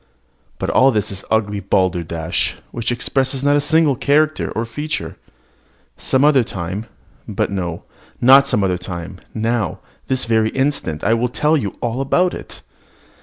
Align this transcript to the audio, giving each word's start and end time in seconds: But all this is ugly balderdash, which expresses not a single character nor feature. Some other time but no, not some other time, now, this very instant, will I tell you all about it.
But 0.57 0.71
all 0.71 0.89
this 0.89 1.11
is 1.11 1.23
ugly 1.29 1.59
balderdash, 1.59 2.55
which 2.71 2.91
expresses 2.91 3.43
not 3.43 3.55
a 3.55 3.61
single 3.61 3.95
character 3.95 4.51
nor 4.55 4.65
feature. 4.65 5.15
Some 5.95 6.25
other 6.25 6.43
time 6.43 6.87
but 7.27 7.51
no, 7.51 7.83
not 8.19 8.47
some 8.47 8.63
other 8.63 8.79
time, 8.79 9.19
now, 9.35 9.77
this 10.07 10.25
very 10.25 10.49
instant, 10.57 11.03
will 11.03 11.23
I 11.25 11.27
tell 11.27 11.55
you 11.55 11.77
all 11.81 12.01
about 12.01 12.33
it. 12.33 12.63